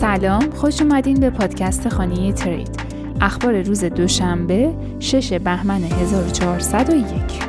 سلام 0.00 0.50
خوش 0.50 0.82
اومدین 0.82 1.20
به 1.20 1.30
پادکست 1.30 1.88
خانه 1.88 2.32
ترید. 2.32 2.80
اخبار 3.20 3.62
روز 3.62 3.84
دوشنبه 3.84 4.74
6 5.00 5.32
بهمن 5.32 5.82
1401 5.84 7.43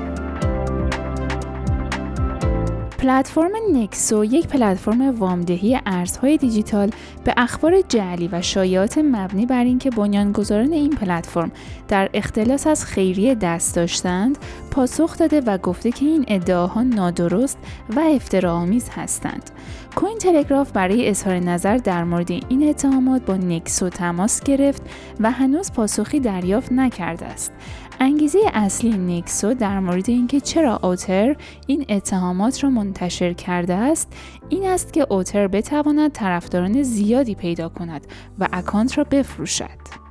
پلتفرم 3.05 3.51
نکسو 3.73 4.25
یک 4.25 4.47
پلتفرم 4.47 5.19
وامدهی 5.19 5.79
ارزهای 5.85 6.37
دیجیتال 6.37 6.89
به 7.23 7.33
اخبار 7.37 7.81
جعلی 7.81 8.29
و 8.31 8.41
شایعات 8.41 8.97
مبنی 8.97 9.45
بر 9.45 9.63
اینکه 9.63 9.89
بنیانگذاران 9.89 10.73
این 10.73 10.89
پلتفرم 10.89 11.51
در 11.87 12.09
اختلاس 12.13 12.67
از 12.67 12.85
خیریه 12.85 13.35
دست 13.35 13.75
داشتند 13.75 14.37
پاسخ 14.71 15.17
داده 15.17 15.41
و 15.41 15.57
گفته 15.57 15.91
که 15.91 16.05
این 16.05 16.25
ادعاها 16.27 16.83
نادرست 16.83 17.57
و 17.95 17.99
افتراآمیز 17.99 18.89
هستند. 18.89 19.51
کوین 19.95 20.17
تلگراف 20.17 20.71
برای 20.71 21.09
اظهار 21.09 21.39
نظر 21.39 21.77
در 21.77 22.03
مورد 22.03 22.31
این 22.31 22.69
اتهامات 22.69 23.25
با 23.25 23.37
نکسو 23.37 23.89
تماس 23.89 24.43
گرفت 24.43 24.81
و 25.19 25.31
هنوز 25.31 25.71
پاسخی 25.71 26.19
دریافت 26.19 26.71
نکرده 26.71 27.25
است. 27.25 27.51
انگیزه 27.99 28.39
اصلی 28.53 28.97
نیکسو 28.97 29.53
در 29.53 29.79
مورد 29.79 30.09
اینکه 30.09 30.39
چرا 30.39 30.79
اوتر 30.83 31.35
این 31.67 31.85
اتهامات 31.89 32.63
را 32.63 32.69
منتشر 32.69 33.33
کرده 33.33 33.73
است 33.73 34.13
این 34.49 34.67
است 34.67 34.93
که 34.93 35.07
اوتر 35.09 35.47
بتواند 35.47 36.11
طرفداران 36.11 36.83
زیادی 36.83 37.35
پیدا 37.35 37.69
کند 37.69 38.07
و 38.39 38.47
اکانت 38.53 38.97
را 38.97 39.03
بفروشد. 39.03 40.05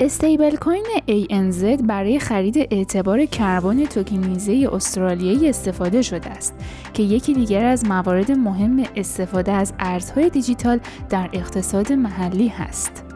استیبل 0.00 0.56
کوین 0.56 0.86
ANZ 1.08 1.82
برای 1.82 2.18
خرید 2.18 2.58
اعتبار 2.58 3.24
کربن 3.24 3.84
توکینیزه 3.84 4.68
استرالیایی 4.72 5.48
استفاده 5.48 6.02
شده 6.02 6.30
است 6.30 6.54
که 6.94 7.02
یکی 7.02 7.34
دیگر 7.34 7.64
از 7.64 7.84
موارد 7.84 8.32
مهم 8.32 8.84
استفاده 8.96 9.52
از 9.52 9.72
ارزهای 9.78 10.30
دیجیتال 10.30 10.80
در 11.10 11.30
اقتصاد 11.32 11.92
محلی 11.92 12.48
هست. 12.48 13.07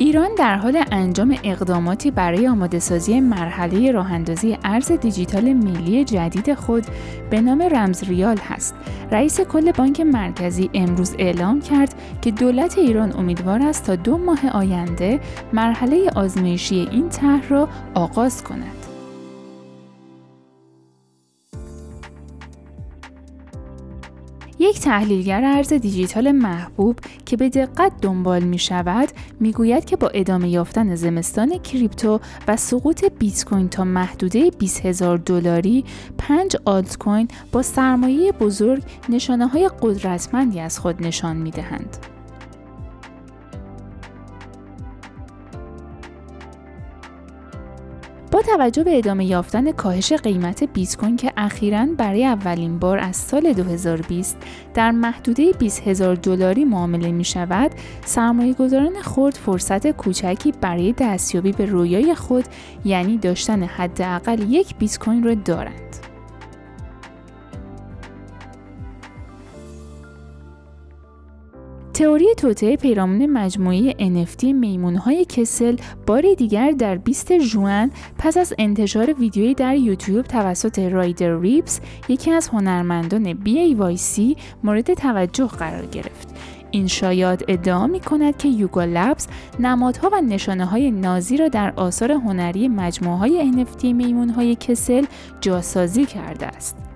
ایران 0.00 0.34
در 0.38 0.56
حال 0.56 0.84
انجام 0.92 1.36
اقداماتی 1.44 2.10
برای 2.10 2.48
آماده 2.48 2.78
سازی 2.78 3.20
مرحله 3.20 3.92
راه 3.92 4.12
اندازی 4.12 4.58
ارز 4.64 4.92
دیجیتال 4.92 5.52
ملی 5.52 6.04
جدید 6.04 6.54
خود 6.54 6.84
به 7.30 7.40
نام 7.40 7.62
رمز 7.62 8.04
ریال 8.04 8.38
هست. 8.38 8.74
رئیس 9.10 9.40
کل 9.40 9.72
بانک 9.72 10.00
مرکزی 10.00 10.70
امروز 10.74 11.14
اعلام 11.18 11.60
کرد 11.60 11.94
که 12.22 12.30
دولت 12.30 12.78
ایران 12.78 13.12
امیدوار 13.12 13.62
است 13.62 13.86
تا 13.86 13.96
دو 13.96 14.18
ماه 14.18 14.48
آینده 14.48 15.20
مرحله 15.52 16.10
آزمایشی 16.16 16.88
این 16.90 17.08
طرح 17.08 17.48
را 17.48 17.68
آغاز 17.94 18.44
کند. 18.44 18.79
یک 24.60 24.80
تحلیلگر 24.80 25.44
ارز 25.44 25.72
دیجیتال 25.72 26.32
محبوب 26.32 26.98
که 27.26 27.36
به 27.36 27.48
دقت 27.48 27.92
دنبال 28.02 28.42
می 28.42 28.58
شود 28.58 29.08
می 29.40 29.52
گوید 29.52 29.84
که 29.84 29.96
با 29.96 30.08
ادامه 30.08 30.48
یافتن 30.48 30.94
زمستان 30.94 31.58
کریپتو 31.58 32.20
و 32.48 32.56
سقوط 32.56 33.04
بیت 33.04 33.44
کوین 33.44 33.68
تا 33.68 33.84
محدوده 33.84 34.50
20 34.50 34.86
هزار 34.86 35.18
دلاری 35.18 35.84
پنج 36.18 36.56
آلت 36.64 36.98
کوین 36.98 37.28
با 37.52 37.62
سرمایه 37.62 38.32
بزرگ 38.32 38.82
نشانه 39.08 39.46
های 39.46 39.70
قدرتمندی 39.82 40.60
از 40.60 40.78
خود 40.78 41.02
نشان 41.02 41.36
می 41.36 41.50
دهند. 41.50 42.09
با 48.30 48.42
توجه 48.42 48.84
به 48.84 48.98
ادامه 48.98 49.24
یافتن 49.24 49.72
کاهش 49.72 50.12
قیمت 50.12 50.64
بیت 50.64 50.96
کوین 50.96 51.16
که 51.16 51.32
اخیرا 51.36 51.86
برای 51.98 52.26
اولین 52.26 52.78
بار 52.78 52.98
از 52.98 53.16
سال 53.16 53.52
2020 53.52 54.36
در 54.74 54.90
محدوده 54.90 55.52
20 55.52 55.88
هزار 55.88 56.14
دلاری 56.14 56.64
معامله 56.64 57.12
می 57.12 57.24
شود، 57.24 57.70
سرمایه 58.04 58.54
گذاران 58.54 59.02
خرد 59.02 59.34
فرصت 59.34 59.90
کوچکی 59.90 60.52
برای 60.60 60.94
دستیابی 60.98 61.52
به 61.52 61.64
رویای 61.64 62.14
خود 62.14 62.44
یعنی 62.84 63.18
داشتن 63.18 63.62
حداقل 63.62 64.52
یک 64.52 64.76
بیت 64.76 64.98
کوین 64.98 65.24
را 65.24 65.34
دارند. 65.34 66.09
تئوری 71.94 72.34
توطعه 72.36 72.76
پیرامون 72.76 73.26
مجموعه 73.26 73.92
NFT 73.92 74.44
میمونهای 74.44 75.24
کسل 75.24 75.76
بار 76.06 76.24
دیگر 76.38 76.70
در 76.70 76.96
20 76.96 77.38
ژوئن 77.38 77.90
پس 78.18 78.36
از 78.36 78.54
انتشار 78.58 79.12
ویدیویی 79.12 79.54
در 79.54 79.76
یوتیوب 79.76 80.26
توسط 80.26 80.78
رایدر 80.78 81.40
ریپس 81.40 81.80
یکی 82.08 82.30
از 82.30 82.48
هنرمندان 82.48 83.34
BAYC 83.34 84.38
مورد 84.64 84.94
توجه 84.94 85.46
قرار 85.46 85.86
گرفت. 85.86 86.28
این 86.70 86.86
شایاد 86.86 87.44
ادعا 87.48 87.86
می 87.86 88.00
کند 88.00 88.36
که 88.36 88.48
یوگا 88.48 88.84
لبس 88.84 89.26
نمادها 89.60 90.10
و 90.12 90.20
نشانه 90.20 90.64
های 90.64 90.90
نازی 90.90 91.36
را 91.36 91.48
در 91.48 91.72
آثار 91.76 92.12
هنری 92.12 92.68
مجموعه 92.68 93.18
های 93.18 93.52
NFT 93.52 93.84
میمون 93.84 94.28
های 94.28 94.56
کسل 94.56 95.04
جاسازی 95.40 96.04
کرده 96.04 96.46
است. 96.46 96.89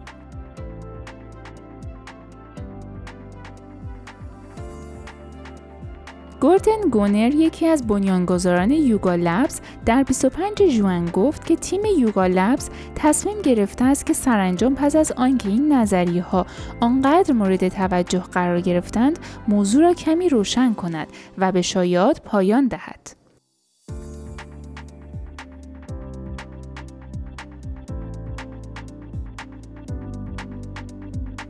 گوردن 6.44 6.81
گونر 6.91 7.34
یکی 7.34 7.66
از 7.66 7.87
بنیانگذاران 7.87 8.71
یوگا 8.71 9.15
لبز 9.15 9.60
در 9.87 10.03
25 10.03 10.66
ژوئن 10.69 11.06
گفت 11.06 11.47
که 11.47 11.56
تیم 11.56 11.81
یوگا 11.99 12.27
لبز 12.27 12.71
تصمیم 12.94 13.43
گرفته 13.43 13.84
است 13.84 14.06
که 14.06 14.12
سرانجام 14.12 14.75
پس 14.75 14.97
از 14.97 15.12
آنکه 15.12 15.49
این 15.49 15.72
نظریه 15.72 16.22
ها 16.22 16.47
آنقدر 16.81 17.32
مورد 17.32 17.69
توجه 17.69 18.19
قرار 18.19 18.60
گرفتند 18.60 19.19
موضوع 19.49 19.82
را 19.82 19.94
کمی 19.94 20.28
روشن 20.28 20.75
کند 20.75 21.09
و 21.38 21.53
به 21.53 21.62
شایعات 21.62 22.21
پایان 22.21 22.69
دهد. 22.69 23.24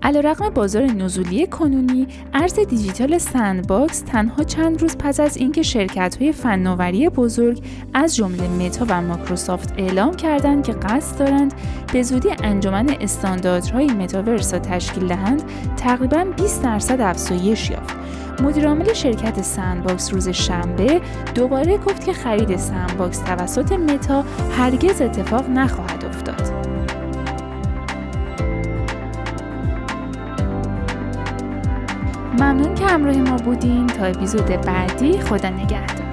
علیرغم 0.04 0.48
بازار 0.48 0.82
نزولی 0.82 1.46
کنونی 1.46 2.06
ارز 2.34 2.54
دیجیتال 2.54 3.18
سندباکس 3.18 4.00
تنها 4.00 4.44
چند 4.44 4.82
روز 4.82 4.96
پس 4.98 5.20
از 5.20 5.36
اینکه 5.36 5.86
های 6.20 6.32
فناوری 6.32 7.08
بزرگ 7.08 7.62
از 7.94 8.16
جمله 8.16 8.48
متا 8.48 8.86
و 8.88 9.02
مایکروسافت 9.02 9.72
اعلام 9.78 10.14
کردند 10.14 10.64
که 10.64 10.72
قصد 10.72 11.18
دارند 11.18 11.54
به 11.92 12.02
زودی 12.02 12.28
انجمن 12.42 12.96
استانداردهای 13.00 13.86
متاورس 13.86 14.52
را 14.52 14.58
تشکیل 14.58 15.06
دهند 15.06 15.42
تقریبا 15.76 16.24
20 16.36 16.62
درصد 16.62 17.00
افزایش 17.00 17.70
یافت 17.70 17.96
مدیرعامل 18.42 18.92
شرکت 18.92 19.42
سندباکس 19.42 20.12
روز 20.12 20.28
شنبه 20.28 21.00
دوباره 21.34 21.78
گفت 21.78 22.04
که 22.04 22.12
خرید 22.12 22.56
سندباکس 22.56 23.18
توسط 23.18 23.72
متا 23.72 24.24
هرگز 24.58 25.02
اتفاق 25.02 25.48
نخواهد 25.50 26.04
افتاد. 26.04 26.63
ممنون 32.54 32.74
که 32.74 32.86
همراه 32.86 33.16
ما 33.16 33.36
بودین. 33.36 33.86
تا 33.86 34.04
اپیزود 34.04 34.46
بعدی 34.46 35.18
خدا 35.18 35.48
نگهدار. 35.48 36.03